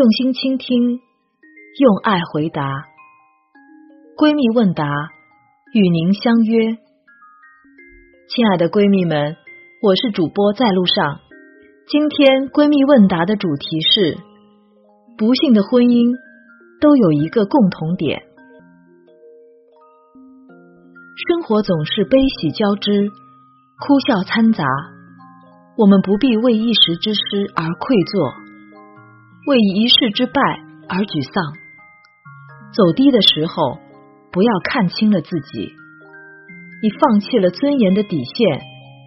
[0.00, 0.98] 用心倾听，
[1.78, 2.64] 用爱回答。
[4.16, 4.82] 闺蜜问答，
[5.74, 6.78] 与您相约。
[8.26, 9.36] 亲爱的闺蜜们，
[9.82, 11.20] 我是主播在路上。
[11.86, 14.16] 今天闺蜜问答的主题是：
[15.18, 16.16] 不幸的婚姻
[16.80, 18.22] 都有一个共同点，
[21.28, 23.10] 生活总是悲喜交织，
[23.84, 24.64] 哭笑掺杂。
[25.76, 28.48] 我们不必为一时之失而愧疚，
[29.46, 30.40] 为一世之败
[30.88, 31.56] 而沮丧。
[32.72, 33.78] 走低的时候，
[34.30, 35.72] 不要看清了自己。
[36.82, 38.60] 你放弃了尊严的底线，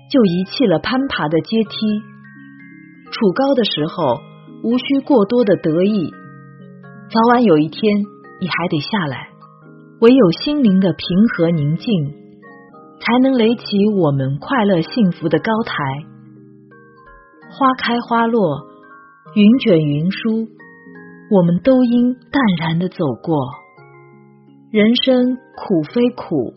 [0.09, 1.75] 就遗弃了攀爬的阶梯。
[3.11, 4.21] 处高的时候，
[4.63, 6.11] 无需过多的得意，
[7.09, 7.81] 早晚有一天
[8.41, 9.29] 你还得下来。
[10.01, 11.87] 唯有心灵的平和宁静，
[12.99, 13.63] 才能垒起
[13.95, 15.73] 我们快乐幸福的高台。
[17.49, 18.67] 花开花落，
[19.35, 20.47] 云卷云舒，
[21.31, 23.35] 我们都应淡然的走过。
[24.69, 26.53] 人生苦非苦，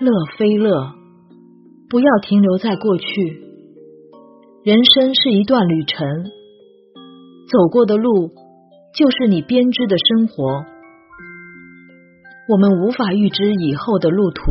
[0.00, 0.94] 乐非乐，
[1.90, 3.04] 不要停留在过去。
[4.64, 6.08] 人生是一段旅程，
[7.50, 8.30] 走过的路
[8.96, 10.64] 就是你编织的生活。
[12.48, 14.42] 我们无法预知以后的路途，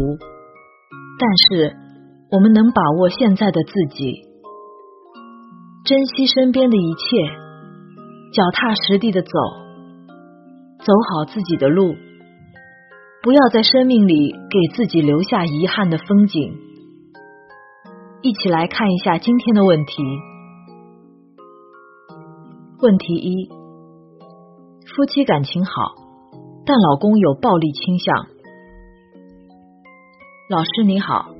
[1.19, 1.75] 但是
[2.29, 4.13] 我们能把握现在的自己，
[5.83, 7.17] 珍惜身边的一切，
[8.31, 9.29] 脚踏实地的走，
[10.77, 11.95] 走好自己的路，
[13.23, 16.53] 不要在生命里给自己留下遗憾的风景。
[18.21, 20.03] 一起来看一下今天的问题。
[22.79, 23.49] 问题一：
[24.85, 25.95] 夫妻感情好，
[26.63, 28.27] 但老公有暴力倾向。
[30.47, 31.31] 老师你好，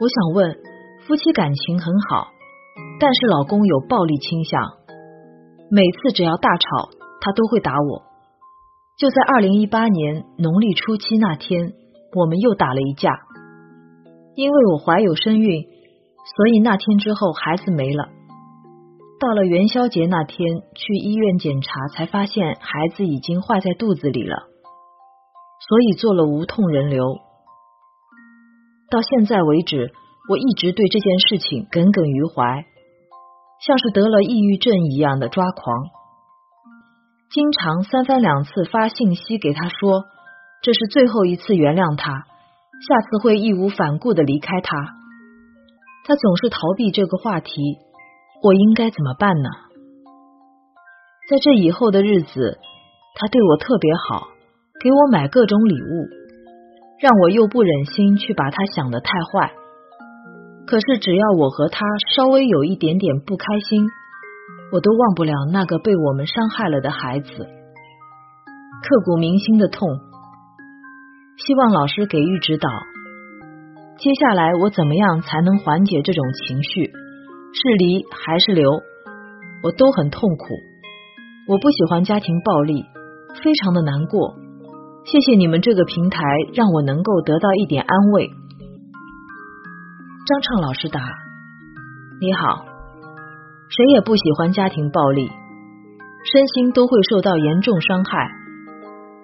[0.00, 0.58] 我想问，
[1.06, 2.32] 夫妻感情很好，
[3.00, 4.60] 但是老公有暴力倾向，
[5.70, 6.90] 每次只要大吵，
[7.20, 8.02] 他都会打我。
[8.98, 11.74] 就在二零一八年农历初七那天，
[12.16, 13.10] 我们又打了一架，
[14.34, 15.64] 因为我怀有身孕。
[16.36, 18.08] 所以那天之后，孩子没了。
[19.18, 24.36] 到了元宵节那天，去医院检查，才发现孩子已经坏在肚子里了，
[25.68, 27.04] 所以做了无痛人流。
[28.90, 29.90] 到现在为止，
[30.28, 32.66] 我一直对这件事情耿耿于怀，
[33.66, 35.84] 像是得了抑郁症一样的抓狂，
[37.30, 40.04] 经常三番两次发信息给他说，
[40.62, 44.76] 这是最后一次原谅他，下次会义无反顾的离开他。
[46.06, 47.52] 他总是逃避这个话题，
[48.42, 49.50] 我应该怎么办呢？
[51.28, 52.58] 在这以后的日子，
[53.16, 54.28] 他对我特别好，
[54.80, 56.08] 给我买各种礼物，
[57.00, 59.52] 让我又不忍心去把他想的太坏。
[60.68, 63.86] 可是只要我和他稍微有一点点不开心，
[64.70, 69.88] 我都忘不了那个被我们伤害了的孩子，刻骨铭心的痛。
[71.38, 72.68] 希望老师给予指导。
[73.96, 76.84] 接下来我怎么样才能缓解这种情绪？
[76.84, 78.70] 是离还是留？
[79.62, 80.44] 我都很痛苦。
[81.48, 82.84] 我不喜欢家庭暴力，
[83.42, 84.34] 非常的难过。
[85.06, 86.20] 谢谢你们这个平台，
[86.52, 88.28] 让我能够得到一点安慰。
[90.28, 91.00] 张畅老师答：
[92.20, 92.66] 你好，
[93.70, 98.28] 谁也不喜欢家庭暴力，身心都会受到严重伤害。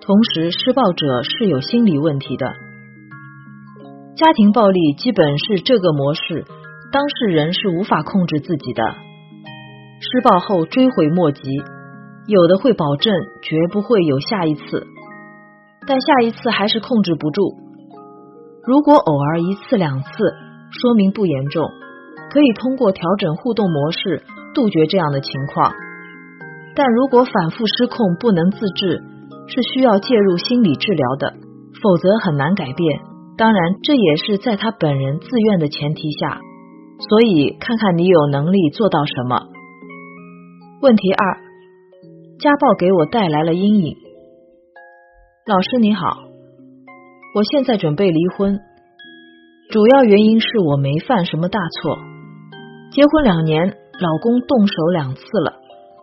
[0.01, 2.55] 同时，施暴者是有心理问题的。
[4.17, 6.47] 家庭暴力基本是这个模式，
[6.91, 8.83] 当事人是无法控制自己的。
[10.01, 11.43] 施暴后追悔莫及，
[12.27, 14.87] 有的会保证绝不会有下一次，
[15.87, 17.43] 但下一次还是控制不住。
[18.67, 20.09] 如果偶尔一次两次，
[20.81, 21.63] 说明不严重，
[22.31, 24.23] 可以通过调整互动模式
[24.55, 25.73] 杜绝这样的情况。
[26.75, 29.03] 但如果反复失控不能自制，
[29.47, 31.35] 是需要介入心理治疗的，
[31.83, 33.01] 否则很难改变。
[33.37, 36.41] 当然，这也是在他本人自愿的前提下，
[37.09, 39.47] 所以看看你有能力做到什么。
[40.83, 41.39] 问题二，
[42.41, 43.97] 家暴给我带来了阴影。
[45.47, 46.19] 老师你好，
[47.37, 48.59] 我现在准备离婚，
[49.75, 51.99] 主要原因是我没犯什么大错。
[52.93, 53.67] 结婚两年，
[53.99, 55.53] 老公动手两次了，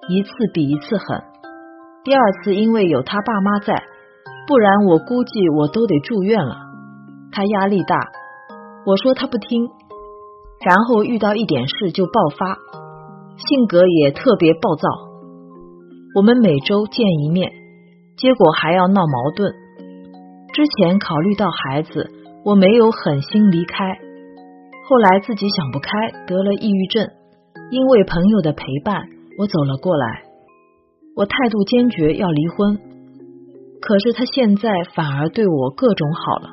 [0.10, 1.24] 一次比一次狠。
[2.04, 3.82] 第二次因为有他爸妈在，
[4.46, 6.58] 不然我估计我都得住院了。
[7.32, 7.96] 他压力大，
[8.86, 9.70] 我说他不听，
[10.66, 12.58] 然后遇到一点事就爆发，
[13.38, 14.90] 性格也特别暴躁。
[16.16, 17.50] 我们每周见一面，
[18.18, 19.50] 结果还要闹矛盾。
[20.54, 22.12] 之前考虑到孩子，
[22.44, 23.98] 我没有狠心离开。
[24.88, 25.90] 后来自己想不开，
[26.28, 27.08] 得了抑郁症，
[27.70, 29.04] 因为朋友的陪伴，
[29.38, 30.24] 我走了过来。
[31.16, 32.80] 我态度坚决要离婚，
[33.82, 36.50] 可是他现在反而对我各种好了，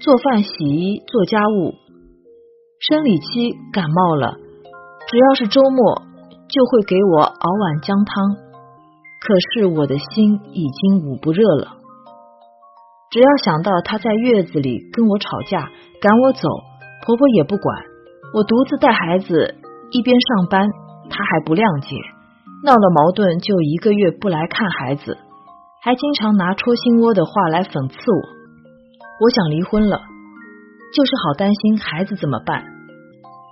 [0.00, 1.74] 做饭、洗衣、做家务。
[2.80, 4.36] 生理期感冒了，
[5.08, 6.02] 只要是周末
[6.48, 8.36] 就会给我熬碗姜汤。
[9.20, 11.78] 可是我的心已经捂不热了，
[13.14, 15.70] 只要想到他在月子里跟我吵架，
[16.02, 16.48] 赶我走，
[17.06, 17.78] 婆婆也不管，
[18.34, 19.54] 我独自带孩子，
[19.92, 20.66] 一边上班，
[21.08, 21.94] 他还不谅解。
[22.64, 25.16] 闹了矛盾就一个月不来看孩子，
[25.80, 28.22] 还经常拿戳心窝的话来讽刺我。
[29.22, 30.02] 我想离婚了，
[30.90, 32.66] 就是好担心孩子怎么办。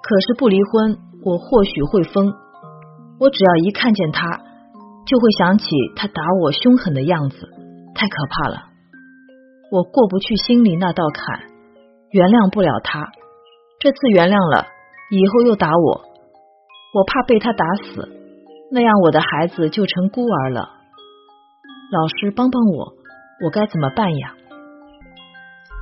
[0.03, 2.35] 可是不离婚，我或许会疯。
[3.21, 4.27] 我只要一看见他，
[5.07, 7.37] 就会想起他打我凶狠的样子，
[7.95, 8.72] 太可怕了。
[9.73, 11.49] 我过不去心里那道坎，
[12.11, 13.09] 原谅不了他。
[13.81, 14.69] 这次原谅了，
[15.09, 16.05] 以后又打我，
[16.93, 18.05] 我怕被他打死。
[18.71, 20.69] 那样我的孩子就成孤儿了。
[21.89, 22.93] 老师帮帮我，
[23.41, 24.37] 我该怎么办呀？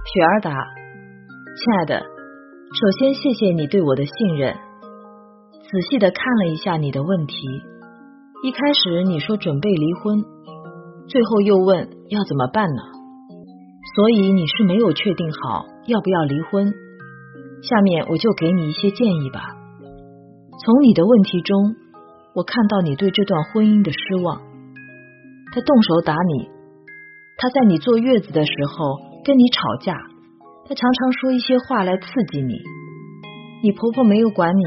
[0.06, 4.54] 雪儿答：亲爱的，首先谢谢你对我的信任。
[5.50, 7.34] 仔细的看了一下你的问题，
[8.44, 10.22] 一开始你说准备离婚，
[11.08, 12.99] 最后又问要怎么办呢？
[13.94, 16.72] 所以你是没有确定好要不要离婚。
[17.62, 19.40] 下面我就给你一些建议吧。
[20.64, 21.76] 从你的问题中。
[22.32, 24.40] 我看到你对这段婚姻的失望，
[25.52, 26.46] 他动手打你，
[27.36, 29.98] 他在你坐月子的时候跟你吵架，
[30.62, 32.54] 他常常说一些话来刺激你。
[33.64, 34.62] 你婆婆没有管你，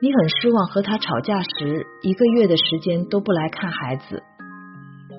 [0.00, 0.66] 你很失望。
[0.68, 4.22] 和他吵架时，一个月的时间都不来看孩子，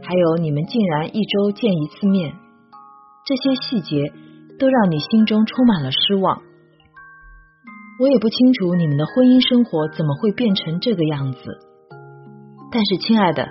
[0.02, 2.34] 还有你们竟然一周见一次面，
[3.26, 4.12] 这些细节
[4.60, 6.42] 都让你心中充满了失望。
[8.00, 11.40] 我也不清楚你们的婚姻生活怎么会变成这个样子，
[12.72, 13.48] 但是亲爱的，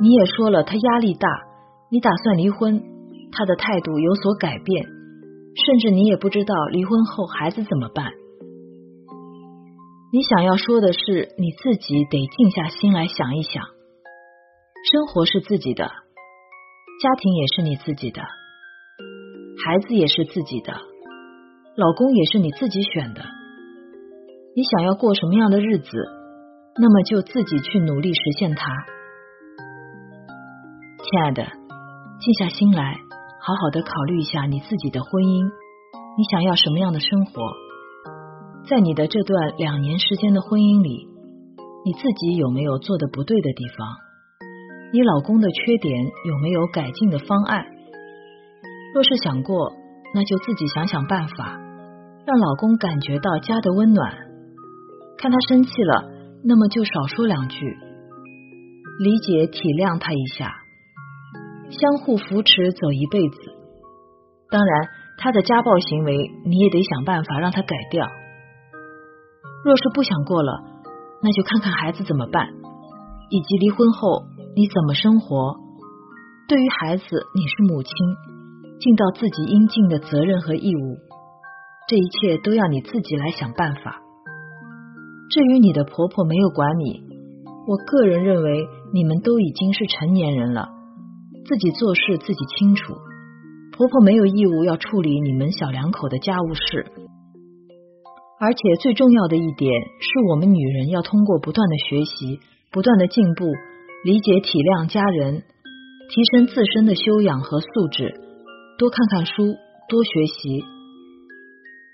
[0.00, 1.28] 你也说了他压力大，
[1.90, 2.82] 你打算离婚，
[3.32, 8.12] 他的态度有所改变，甚至你也不知道离婚后孩子怎么办。
[10.10, 13.62] 你想要说的是，你自己得静下心来想一想，
[14.90, 18.22] 生活是自己的，家庭也是你自己的，
[19.64, 20.72] 孩子也是自己的，
[21.76, 23.22] 老公也是你自己选的。
[24.56, 25.86] 你想要过什么样的日子，
[26.80, 28.66] 那么就自己去努力实现它。
[30.98, 31.44] 亲爱的，
[32.18, 32.96] 静下心来，
[33.40, 35.44] 好好的考虑一下你自己的婚姻，
[36.18, 37.42] 你想要什么样的生活？
[38.68, 41.06] 在你的这段两年时间的婚姻里，
[41.84, 43.86] 你自己有没有做的不对的地方？
[44.92, 47.64] 你老公的缺点有没有改进的方案？
[48.94, 49.72] 若是想过，
[50.14, 51.58] 那就自己想想办法，
[52.26, 54.12] 让老公感觉到家的温暖。
[55.16, 56.10] 看他生气了，
[56.44, 57.76] 那么就少说两句，
[58.98, 60.52] 理解体谅他一下，
[61.70, 63.36] 相互扶持走一辈子。
[64.50, 68.06] 当然，他的家暴行为你也得想办法让他改掉。
[69.64, 70.60] 若是不想过了，
[71.22, 72.48] 那就看看孩子怎么办，
[73.30, 74.24] 以及离婚后
[74.54, 75.56] 你怎么生活。
[76.48, 77.04] 对于孩子，
[77.34, 77.92] 你是母亲，
[78.82, 80.98] 尽到自己应尽的责任和义务。
[81.86, 84.02] 这一切都要你自己来想办法。
[85.30, 87.00] 至于你的婆婆没有管你，
[87.68, 90.68] 我个人认为你们都已经是成年人了，
[91.46, 92.92] 自己做事自己清楚。
[93.76, 96.86] 婆婆没有义务要处理你们小两口的家务事，
[98.40, 102.40] 而且最重要的一点是我们女人要通过不断的学习、
[102.72, 103.46] 不断的进步，
[104.04, 105.42] 理解体谅家人，
[106.10, 108.12] 提升自身的修养和素质，
[108.82, 109.54] 多看看书，
[109.86, 110.58] 多学习。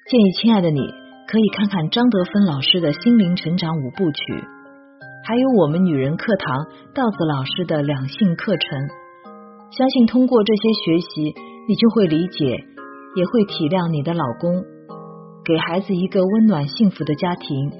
[0.09, 0.81] 建议亲爱的你。
[1.29, 4.33] 可以看看张德芬老师的心灵成长五部曲，
[5.23, 6.65] 还有我们女人课堂
[6.95, 8.89] 稻子老师的两性课程。
[9.71, 11.35] 相信通过这些学习，
[11.69, 12.47] 你就会理解，
[13.17, 14.65] 也会体谅你的老公，
[15.45, 17.71] 给孩子一个温暖幸福的家庭。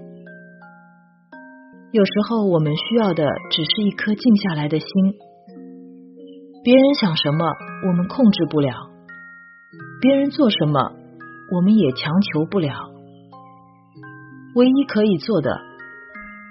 [1.93, 4.89] 有时候我们需要的只是一颗静下来的心。
[6.63, 7.47] 别人想什么，
[7.89, 8.88] 我们控制不了；
[10.01, 10.81] 别人做什么，
[11.53, 12.73] 我们也强求不了。
[14.55, 15.51] 唯一可以做的，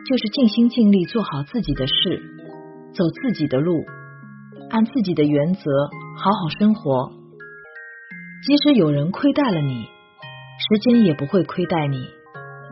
[0.06, 1.94] 就是尽心尽力做好自己的事，
[2.94, 3.84] 走自己的路，
[4.70, 5.62] 按自己的原则
[6.18, 7.12] 好好生活。
[8.46, 9.86] 即使有人亏待了你，
[10.70, 11.98] 时间也不会亏待你，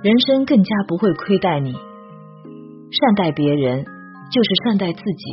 [0.03, 1.73] 人生更加不会亏待你。
[1.73, 3.83] 善待别人，
[4.31, 5.31] 就是善待自己。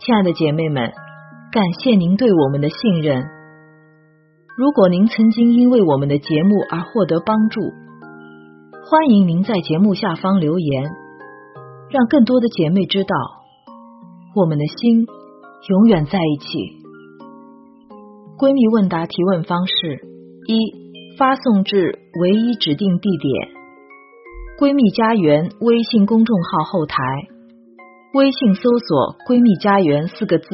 [0.00, 0.92] 亲爱的姐妹们，
[1.52, 3.26] 感谢您对我们的信任。
[4.56, 10.90] 如果您曾经因为我们的节目而获得帮助，欢迎您在节目下方留言。
[11.90, 13.14] 让更多的姐妹知道，
[14.34, 15.06] 我们的心
[15.68, 16.46] 永远在一起。
[18.38, 20.00] 闺蜜问答提问方式：
[20.46, 23.50] 一、发送至唯一指定地点
[24.58, 26.96] “闺蜜家园”微信公众号后台，
[28.14, 30.46] 微信搜索“闺蜜家园”四个字，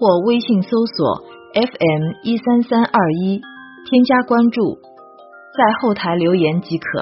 [0.00, 1.20] 或微信搜索
[1.52, 3.38] “FM 一三三二一”，
[3.84, 4.78] 添加关注，
[5.54, 7.00] 在后台留言即可。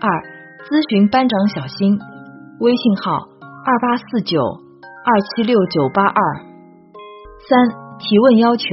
[0.00, 0.32] 二。
[0.62, 1.98] 咨询班长小新，
[2.60, 3.28] 微信号
[3.66, 6.16] 二八四九二七六九八二。
[7.50, 7.68] 三
[7.98, 8.64] 提问要求，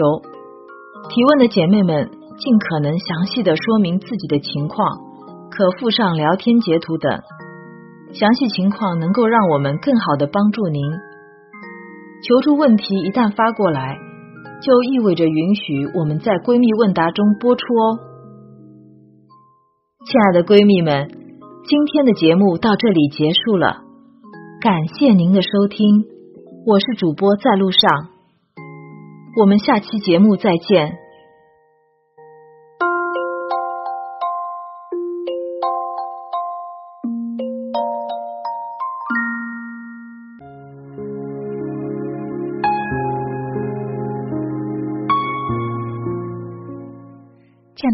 [1.09, 4.85] 提问的姐妹们尽可能详细的说明自己的情况，
[5.49, 7.23] 可附上聊天截图等，
[8.13, 10.79] 详细情况能够让我们更好的帮助您。
[12.21, 13.97] 求助问题一旦发过来，
[14.61, 17.99] 就意味着允许我们在闺蜜问答中播出哦。
[20.05, 21.17] 亲爱的闺蜜们。
[21.61, 23.83] 今天的节目到这里结束了，
[24.59, 26.03] 感谢您的收听，
[26.65, 28.09] 我是主播在路上，
[29.39, 30.97] 我们下期节目再见。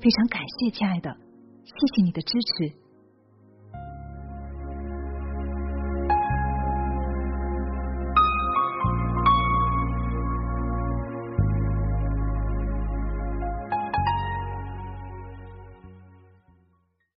[0.00, 1.10] 非常感谢，亲爱的，
[1.64, 2.87] 谢谢你的支持。